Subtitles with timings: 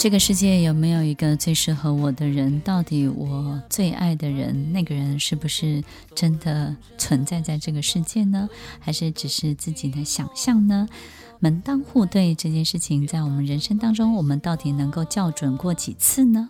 [0.00, 2.58] 这个世界有没有一个最适合我的人？
[2.60, 8.48] 到底我最爱的人，那个人是不是真的存在在这个世界呢？
[8.78, 10.88] 还是只是自己的想象呢？
[11.38, 16.48] 门当户对这件事情，在我们人生当中，我们到底能够校准过几次呢？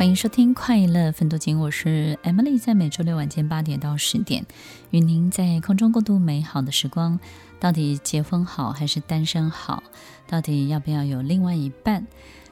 [0.00, 4.46] 欢迎收听快乐分多金，我是 Emily，在每周六晚间八点到十点，
[4.92, 7.20] 与您在空中共度美好的时光。
[7.60, 9.82] 到底结婚好还是单身好？
[10.26, 12.06] 到底要不要有另外一半？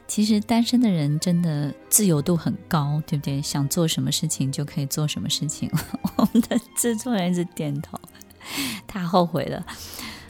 [0.06, 3.40] 其实单身的人真的自由度很高，对不对？
[3.40, 5.70] 想做什么事情就可以做什么事情。
[6.16, 7.98] 我们的制作人一直点头，
[8.86, 9.64] 他后悔了。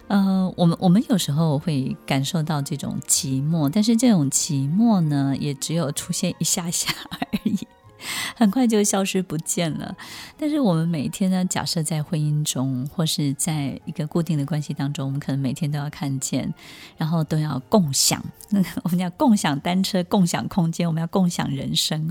[0.09, 7.59] 呃，我们我们有时候会感受到这种寂寞，但是这种寂寞呢，也只有出现一下下而已，
[8.35, 9.95] 很快就消失不见了。
[10.39, 16.55] 但是我们每天呢，假设在婚姻中，或是在一个固定的关系当中，我们可能每天都要看见，
[16.97, 18.25] 然后都要共享。
[18.85, 22.11] 我们要共享单车，共享空间，我们要共享人生。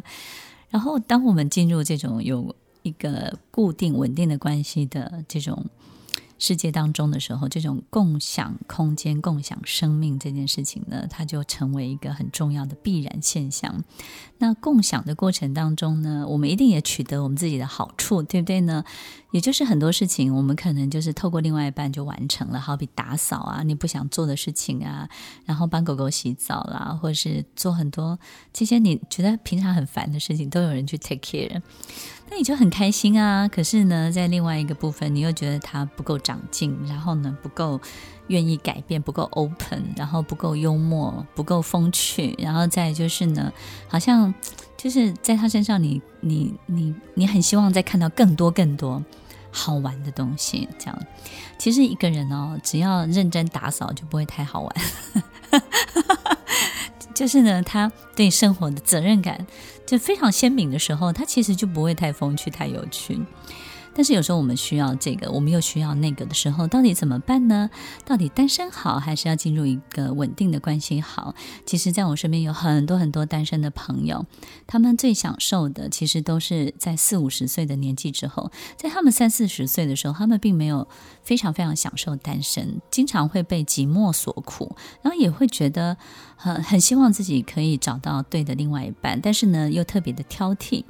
[0.70, 5.66] 然后，当我们进入这种有一个固定稳定的关系的这种。
[6.39, 13.83] 世界当中的时候，这种共享空间、共享生命这件事情呢，它就成为一个很重要的必然现象。
[14.38, 18.83] 那共享的过程当中呢，我们一定也取得我们自己的好处，对不对呢？
[19.31, 25.09] 也就是很多事情，我们可能就是透过另外一半就完成了，好比打扫啊，你不想做的事情啊，
[25.44, 28.17] 然后帮狗狗洗澡啦，或者是做很多
[28.53, 31.62] 这些你觉得平常很烦的事情，都有人去 take care。
[32.29, 33.47] 那你就很开心啊！
[33.47, 37.79] 可是呢，在另外一个部分，你又觉得他不够长进，然后呢，不够
[38.27, 43.51] 愿意改变，不够 open，然后不够幽默，不够风趣，然后再就是呢，
[43.88, 44.33] 好像
[44.75, 49.01] 就是在他身上你，你你你很希望再看到更多更多
[49.49, 50.67] 好玩的东西。
[50.77, 51.01] 这样，
[51.57, 54.75] 其实一个人哦，只要认真打扫，就不会太好玩。
[57.17, 59.47] 就是呢，他对生活的责任感
[59.88, 63.19] 就非常鲜明的时候，他其实就不会太风趣、太有趣。
[63.97, 67.68] 但是有时候我们需要这个，我们又需要那个的时候，到底怎么办呢？
[68.06, 71.34] 到底单身好，还是要进入一个稳定的关系好？
[71.66, 74.28] 其实，在我身边有很多很多单身的朋友，
[74.68, 80.88] 他们最享受的，其实都是在四五十岁的年纪之后，在他们三四十岁的时候，他们并没有
[81.24, 85.97] 非常非常享受单身，经常会被寂寞所苦，然后也会觉得
[86.36, 90.84] 很很希望自己可以找到对的另外一半，但是呢，又特别的挑剔，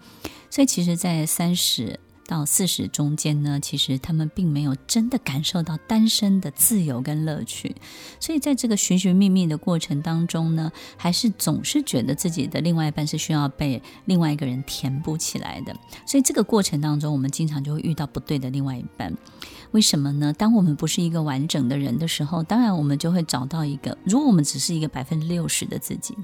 [0.49, 2.01] 所以其实，在三十。
[2.27, 7.75] 到四十中间呢，其实他们并没有真的感受到单身的自由跟乐趣，
[8.19, 15.73] 所以在这个寻寻觅觅的过程当中呢，还是总是觉得自己的另外一半是需要被另外一个人填补起来的。
[16.05, 19.15] 所以这个过程当中，我们经常就会遇到不对的另外一半。
[19.71, 20.33] 为什么呢？
[20.33, 26.15] 当我们不是一个完整的人的时候，当然我们就会找到一个，如果我们只是一个百分之六十的自己。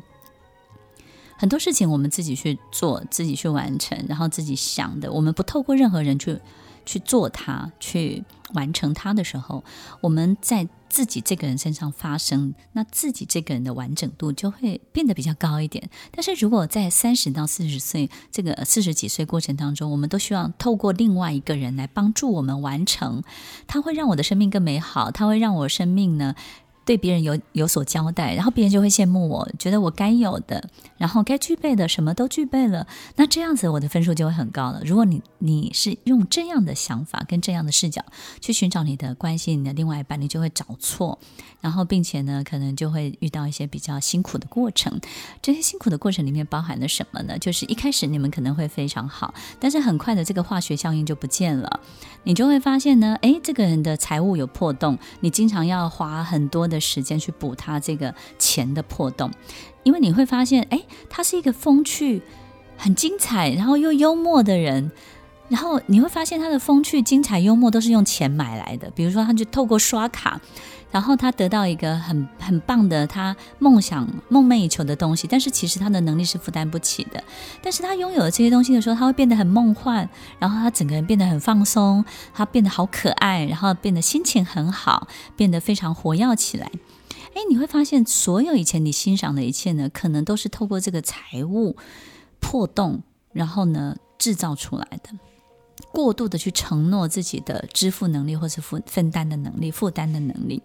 [1.37, 6.39] 很多事情我们自己去做，自己去完成，然后自己想的，我们不透过任何人去
[6.85, 8.23] 去做它，去
[8.53, 9.63] 完成它的时候，
[10.01, 15.89] 我们在自己这个人身上发生，那自己这个人的完整度就会变得比较高一点。
[16.11, 23.23] 但是如果在三十到四十岁这个四十几岁过程当中，我们都希望透过另外一个人来帮助我们完成，
[23.65, 26.35] 它会让我的生命更美好，它会让我生命呢，
[26.85, 32.85] 对别人有有所交代，然后别人就会羡慕我，觉得我该有的，然后该具备的什么都具备了，
[33.15, 34.81] 那这样子我的分数就会很高了。
[34.85, 38.03] 如果你你是用这样的想法跟这样的视角
[38.41, 41.17] 去寻找你的关系，你的另外一半，你就会找错，
[41.61, 44.99] 然后并且呢，可能就会遇到一些比较辛苦的过程。
[45.41, 47.37] 这些辛苦的过程里面包含了什么呢？
[47.39, 51.79] 就是一开始你们可能会非常好，但是很快的这个化学效应就不见了，
[52.23, 56.83] 你就会发现呢，诶，这个人的财务有破洞，你经常要花很多的。
[56.83, 59.31] 时间去补他这个钱的破洞，
[59.83, 62.21] 因为你会发现，哎，他是一个风趣、
[62.77, 64.91] 很精彩，然后又幽默的人，
[65.47, 68.91] 然后你会发现他的风趣、精彩、幽默都是用钱买来的。
[68.91, 70.41] 比如说，他就透过刷卡，
[70.93, 77.21] 然后他得到一个很很棒的他梦想、梦寐以求的东西，但是其实他的能力是负担不起的。
[77.63, 80.07] 但是他拥有了这些东西的时候，他会变得很梦幻，
[80.37, 86.69] 然后他整个人变得很放松，他变得好可爱，然后变得心情很好，变得非常活跃起来。
[87.33, 91.75] 哎，你会发现，所有以前你欣赏的一切呢，可能都是透过这个财务
[92.39, 93.01] 破洞，
[93.31, 95.09] 然后呢制造出来的。
[95.91, 100.61] 过度的去承诺自己的支付能力，或是负分担的能力、负担的能力，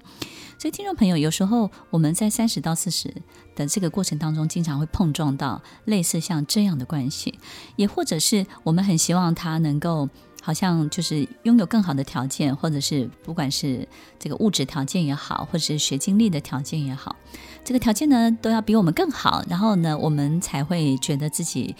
[0.58, 3.14] 所以听众朋友，有时候我们在三十到四十
[3.56, 7.38] 的这个过程当中，经常会碰撞到类似像这样的关系，
[7.76, 10.08] 也或者是我们很希望他能够
[10.42, 13.88] 好像就是拥有更好的条件，或者是不管是
[14.18, 17.16] 这个物质条件也好，或者是学经历的条件也好，
[17.64, 21.74] 这个条件呢都要比我们更好，然后呢，我们才会觉得自己。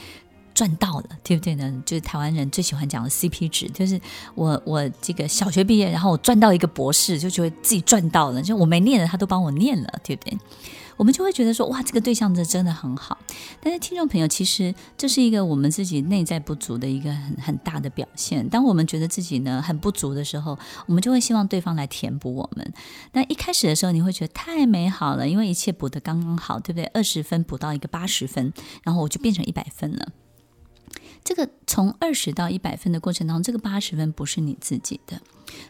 [0.59, 1.73] 赚到了，对不对呢？
[1.87, 4.01] 就是台湾人最喜欢讲的 CP 值，就是
[4.35, 8.43] 我我这个小学毕业，然后我赚到一个博士，就觉得自己赚到了。
[8.43, 10.37] 就我没念的，他都帮我念了，对不对？
[10.97, 13.17] 我们就会觉得说，哇，这个对象这真的很好。
[13.61, 18.49] 但是听众朋友，其实这是一个我们自己内在不足的一个很很大的表现。
[18.49, 22.73] 当我们觉得自己呢很不足的时候，我们就会希望对方来填补我们。
[23.13, 26.85] 那一开始的时候，你会觉得太美好了，因为一切补得刚刚好，对不对？
[26.87, 28.53] 二十分补到一个八十分，
[28.83, 30.09] 然后我就变成一百分了。
[31.29, 35.21] 这个从二十到一百分的过程当中，这个八十分不是你自己的，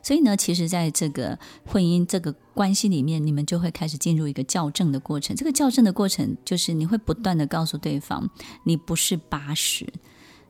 [0.05, 5.35] 所以呢，其实在这个婚姻这个关系里面，你们就会开始进入一个校正的过程。
[5.35, 8.31] 这个校正的过程就是你会不断的告诉对方，
[8.63, 9.93] 你不是八十，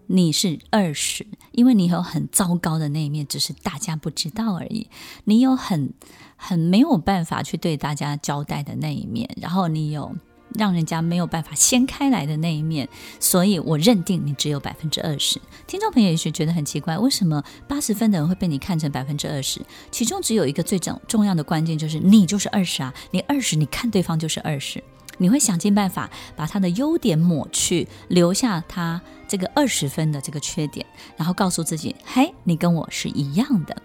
[0.09, 4.91] 你是二十，因为你有很糟糕的那一面，只是大家不知道而已。
[5.25, 5.95] 你有很
[6.37, 10.15] 很没有办法去对大家交代的那一面，然后你有。
[10.55, 15.41] 让人家没有办法掀开来的那一面，所以我认定你只有百分之二十。
[15.67, 19.61] 听众朋友也许觉得很奇怪，为什么八十分的人会被你看成百分之二十？
[19.91, 22.95] 其中只有一个最重重要的关键，就是你就是二十啊！
[23.11, 24.83] 你二十，你看对方就是二十，
[25.19, 30.87] 你会想尽办法把他的优点抹去，留下他这个二十分的这个缺点，
[31.17, 33.77] 然后告诉自己：嘿，你跟我是一样的。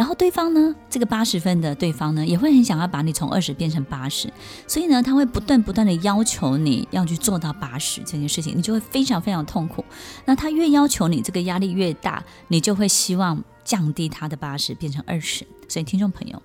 [0.00, 4.32] 然后对方呢，这个八十分的对方呢，也会很想要把你从二十变成八十，
[4.66, 9.84] 所以呢，他会不断不断的要求你要去做到八十这件事情，你就会非常非常痛苦。
[10.24, 15.46] 那他越要求你，这个压力越大，你就会希望降低他的八十变成二十。
[15.68, 16.42] 所以听众朋友，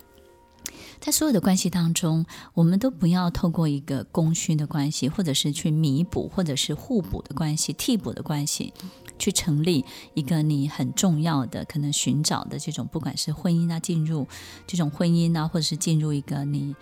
[1.00, 2.26] 在所有的关系当中，
[2.56, 8.74] 我们都不要透过一个供需的关系，或者是去弥补，或者是互补的关系、替补的关系。
[9.18, 14.28] 去成立一个你很重要的可能寻找的这种，不管是婚姻啊，进入
[14.68, 16.76] 这种婚姻啊，或者是进入一个你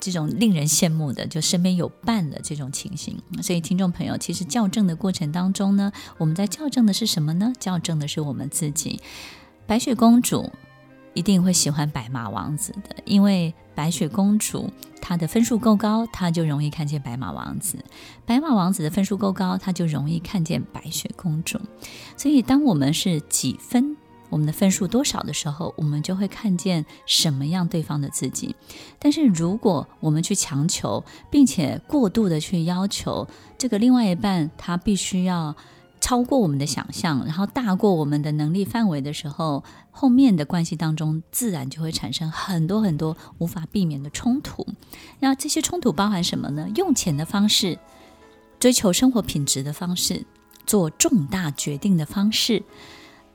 [0.00, 3.16] 这种令人羡慕的，就身边有伴的这种情形。
[3.42, 7.52] 所以，听众朋友，其实校正的过程当中呢，我们在校正的是什么呢？
[7.58, 9.00] 校正的是我们自己。
[9.66, 10.50] 白雪公主
[11.14, 13.54] 一定会喜欢白马王子的，因为。
[13.78, 14.68] 白雪公主
[15.00, 17.78] 她的分数够高，她就容易看见白马王子；
[18.26, 21.60] 白马王子的分数够高，他就容易看见白雪公主。
[22.16, 23.96] 所以，当我们是几分，
[24.30, 28.56] 我们的分数多少的时候，我们就会看见什么样对方的自己。
[28.98, 35.54] 但是，如果我们去强求，并且过度的去要求这个另外一半，他必须要。
[36.00, 44.66] 超过我们的想象，然后大过我们的能力范围的时候，后面的关系当中自然就会产生很多很多无法避免的冲突。
[45.20, 46.68] 那这些冲突包含什么呢？
[46.76, 47.78] 用钱的方式，
[48.58, 50.24] 追求生活品质的方式，
[50.66, 52.62] 做重大决定的方式。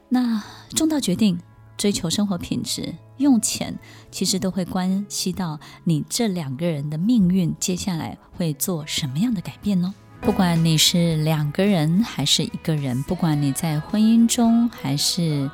[0.09, 1.39] 那重大决定、
[1.77, 3.77] 追求生活品质、用钱，
[4.11, 9.93] 其实都会关系到你这两个人的命运，接下来会做什么样的改变呢？
[10.25, 15.51] 不管你是两个人还是一个人，不管你在婚姻中还是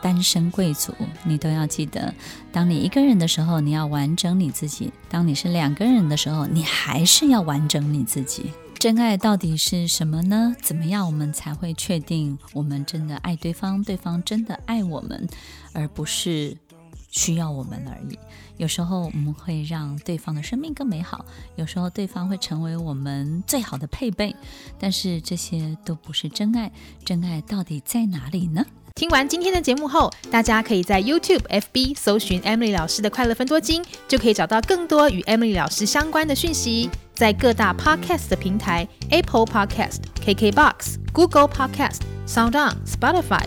[0.00, 2.14] 单身贵族，你都要记得，
[2.50, 8.50] 当你一个人的时候，你要完整你自己；当你是两个人的时候，你还是要完整你自己。
[8.78, 10.56] 真爱到底是什么呢？
[10.62, 15.28] 怎么样我们才会确定我们真的爱对方，对方真的爱我们，
[15.72, 16.56] 而不是
[17.16, 18.18] 需要我们而已？
[18.58, 21.24] 有时候我们会让对方的生命更美好，
[21.56, 24.36] 有时候对方会成为我们最好的配备，
[24.78, 26.70] 但是这些都不是真爱。
[27.04, 28.64] 真爱到底在哪里呢？
[28.94, 36.90] 听完今天的节目后，大家可以在 YouTube、FB 搜寻 Emily 老师的快乐分多金，就可以找到更多与 Emily 老师相关的讯息。
[37.14, 43.46] 在各大 Podcast 的平台，Apple Podcast、KKBox、Google Podcast、SoundOn、Spotify、